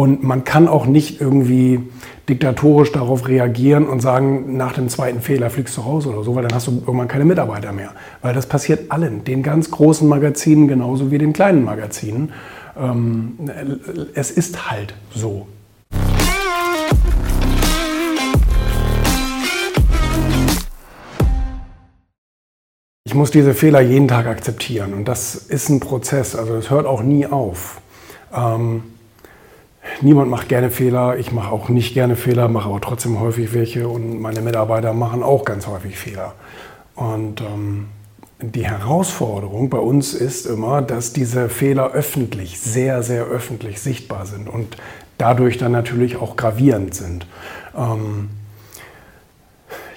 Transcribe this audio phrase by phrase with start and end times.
[0.00, 1.80] Und man kann auch nicht irgendwie
[2.26, 6.42] diktatorisch darauf reagieren und sagen, nach dem zweiten Fehler fliegst du raus oder so, weil
[6.42, 7.90] dann hast du irgendwann keine Mitarbeiter mehr.
[8.22, 12.32] Weil das passiert allen, den ganz großen Magazinen genauso wie den kleinen Magazinen.
[12.78, 13.36] Ähm,
[14.14, 15.46] es ist halt so.
[23.04, 26.86] Ich muss diese Fehler jeden Tag akzeptieren und das ist ein Prozess, also es hört
[26.86, 27.82] auch nie auf.
[28.34, 28.82] Ähm,
[30.02, 33.88] niemand macht gerne Fehler, ich mache auch nicht gerne Fehler, mache aber trotzdem häufig welche
[33.88, 36.34] und meine Mitarbeiter machen auch ganz häufig Fehler.
[36.94, 37.88] Und ähm,
[38.42, 44.48] die Herausforderung bei uns ist immer, dass diese Fehler öffentlich, sehr, sehr öffentlich sichtbar sind
[44.48, 44.76] und
[45.18, 47.26] dadurch dann natürlich auch gravierend sind.
[47.76, 48.30] Ähm,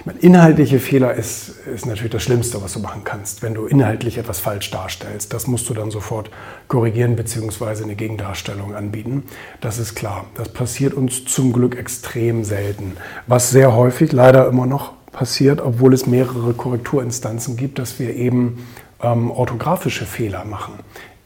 [0.03, 3.67] ich meine, inhaltliche Fehler ist, ist natürlich das Schlimmste, was du machen kannst, wenn du
[3.67, 5.33] inhaltlich etwas falsch darstellst.
[5.33, 6.29] Das musst du dann sofort
[6.67, 7.83] korrigieren bzw.
[7.83, 9.23] eine Gegendarstellung anbieten.
[9.61, 10.25] Das ist klar.
[10.35, 12.97] Das passiert uns zum Glück extrem selten.
[13.27, 18.67] Was sehr häufig leider immer noch passiert, obwohl es mehrere Korrekturinstanzen gibt, dass wir eben
[19.01, 20.73] ähm, orthografische Fehler machen.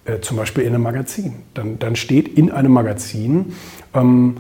[0.05, 1.33] Äh, zum Beispiel in einem Magazin.
[1.55, 3.55] Dann, dann steht in einem Magazin,
[3.95, 4.35] ähm,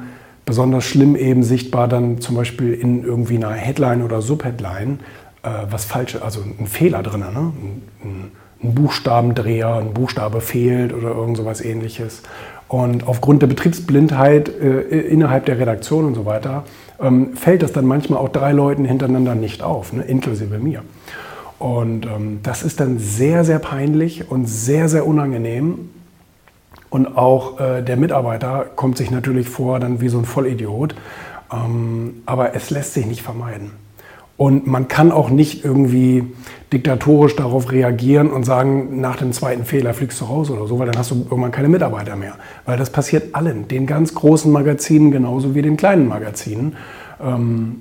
[0.47, 4.99] besonders schlimm eben sichtbar dann zum Beispiel in irgendwie einer Headline oder Subheadline
[5.43, 7.27] äh, was falsche, also ein Fehler drin, ne?
[7.27, 8.31] ein, ein,
[8.63, 12.23] ein Buchstabendreher, ein Buchstabe fehlt oder irgend sowas ähnliches.
[12.69, 16.63] Und aufgrund der Betriebsblindheit äh, innerhalb der Redaktion und so weiter
[16.99, 20.03] ähm, fällt das dann manchmal auch drei Leuten hintereinander nicht auf, ne?
[20.03, 20.81] inklusive mir.
[21.59, 25.89] Und ähm, das ist dann sehr, sehr peinlich und sehr, sehr unangenehm.
[26.89, 30.95] Und auch äh, der Mitarbeiter kommt sich natürlich vor, dann wie so ein Vollidiot.
[31.51, 33.71] Ähm, aber es lässt sich nicht vermeiden.
[34.37, 36.23] Und man kann auch nicht irgendwie
[36.71, 40.85] diktatorisch darauf reagieren und sagen, nach dem zweiten Fehler fliegst du raus oder so, weil
[40.85, 42.35] dann hast du irgendwann keine Mitarbeiter mehr.
[42.65, 46.75] Weil das passiert allen, den ganz großen Magazinen genauso wie den kleinen Magazinen.
[47.19, 47.77] Ähm,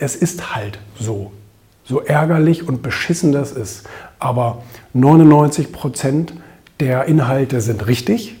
[0.00, 1.30] es ist halt so.
[1.84, 3.88] So ärgerlich und beschissen das ist.
[4.18, 4.62] Aber
[4.94, 6.34] 99 Prozent
[6.80, 8.38] der Inhalte sind richtig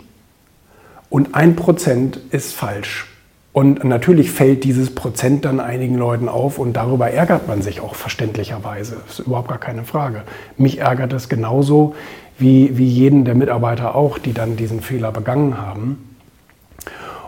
[1.10, 3.06] und ein Prozent ist falsch.
[3.52, 7.96] Und natürlich fällt dieses Prozent dann einigen Leuten auf und darüber ärgert man sich auch
[7.96, 8.98] verständlicherweise.
[9.06, 10.22] Das ist überhaupt gar keine Frage.
[10.56, 11.96] Mich ärgert das genauso
[12.38, 16.14] wie, wie jeden der Mitarbeiter auch, die dann diesen Fehler begangen haben.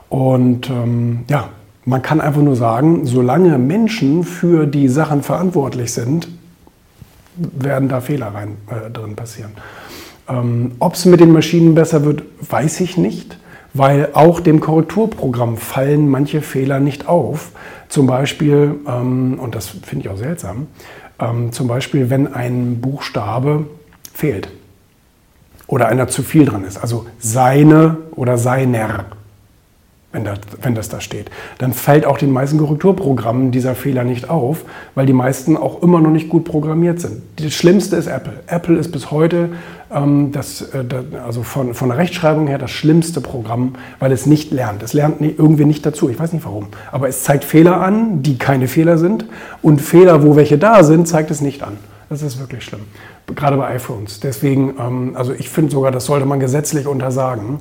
[0.08, 1.48] Und ähm, ja,
[1.84, 6.28] man kann einfach nur sagen, solange Menschen für die Sachen verantwortlich sind,
[7.34, 9.52] werden da Fehler rein, äh, drin passieren.
[10.30, 13.36] Ähm, Ob es mit den Maschinen besser wird, weiß ich nicht,
[13.74, 17.50] weil auch dem Korrekturprogramm fallen manche Fehler nicht auf.
[17.88, 20.68] Zum Beispiel, ähm, und das finde ich auch seltsam,
[21.18, 23.66] ähm, zum Beispiel, wenn ein Buchstabe
[24.14, 24.48] fehlt
[25.66, 29.06] oder einer zu viel dran ist, also seine oder seiner
[30.12, 31.30] wenn das, wenn das da steht.
[31.58, 34.64] Dann fällt auch den meisten Korrekturprogrammen dieser Fehler nicht auf,
[34.96, 37.22] weil die meisten auch immer noch nicht gut programmiert sind.
[37.36, 38.40] Das Schlimmste ist Apple.
[38.48, 39.50] Apple ist bis heute
[39.92, 40.84] ähm, das, äh,
[41.24, 44.82] also von, von der Rechtschreibung her das schlimmste Programm, weil es nicht lernt.
[44.82, 46.08] Es lernt nie, irgendwie nicht dazu.
[46.08, 46.68] Ich weiß nicht warum.
[46.90, 49.26] Aber es zeigt Fehler an, die keine Fehler sind.
[49.62, 51.76] Und Fehler, wo welche da sind, zeigt es nicht an.
[52.08, 52.80] Das ist wirklich schlimm.
[53.36, 54.18] Gerade bei iPhones.
[54.18, 57.60] Deswegen, ähm, also ich finde sogar, das sollte man gesetzlich untersagen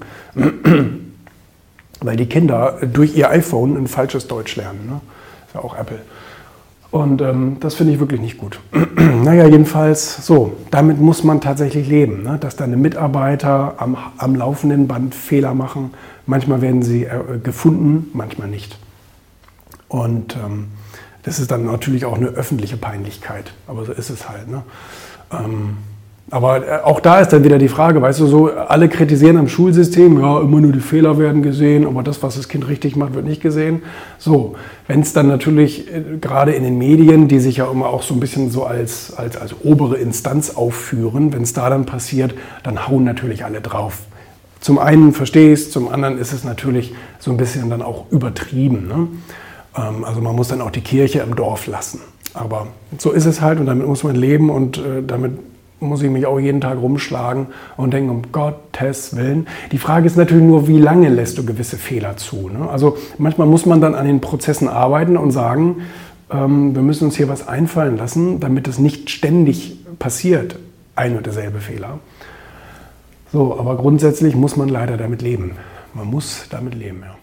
[2.01, 4.85] weil die Kinder durch ihr iPhone ein falsches Deutsch lernen.
[4.87, 5.01] Ne?
[5.47, 5.99] Ist ja auch Apple.
[6.91, 8.59] Und ähm, das finde ich wirklich nicht gut.
[8.95, 12.37] naja, jedenfalls so, damit muss man tatsächlich leben, ne?
[12.39, 15.93] dass deine Mitarbeiter am, am laufenden Band Fehler machen.
[16.25, 18.79] Manchmal werden sie äh, gefunden, manchmal nicht.
[19.87, 20.67] Und ähm,
[21.23, 24.47] das ist dann natürlich auch eine öffentliche Peinlichkeit, aber so ist es halt.
[24.47, 24.63] Ne?
[25.31, 25.77] Ähm,
[26.31, 29.47] aber äh, auch da ist dann wieder die Frage, weißt du, so alle kritisieren am
[29.47, 33.15] Schulsystem, ja, immer nur die Fehler werden gesehen, aber das, was das Kind richtig macht,
[33.15, 33.81] wird nicht gesehen.
[34.17, 34.55] So,
[34.87, 38.13] wenn es dann natürlich äh, gerade in den Medien, die sich ja immer auch so
[38.13, 42.87] ein bisschen so als, als, als obere Instanz aufführen, wenn es da dann passiert, dann
[42.87, 43.99] hauen natürlich alle drauf.
[44.59, 48.05] Zum einen verstehe ich es, zum anderen ist es natürlich so ein bisschen dann auch
[48.11, 48.87] übertrieben.
[48.87, 49.07] Ne?
[49.75, 52.01] Ähm, also man muss dann auch die Kirche im Dorf lassen.
[52.33, 52.67] Aber
[52.97, 55.39] so ist es halt und damit muss man leben und äh, damit
[55.79, 57.47] muss ich mich auch jeden Tag rumschlagen
[57.77, 59.47] und denken, um Gottes Willen.
[59.71, 62.49] Die Frage ist natürlich nur, wie lange lässt du gewisse Fehler zu?
[62.49, 62.69] Ne?
[62.69, 65.83] Also manchmal muss man dann an den Prozessen arbeiten und sagen,
[66.31, 70.57] ähm, wir müssen uns hier was einfallen lassen, damit es nicht ständig passiert,
[70.95, 71.99] ein und derselbe Fehler.
[73.31, 75.51] So, aber grundsätzlich muss man leider damit leben.
[75.93, 77.15] Man muss damit leben, ja.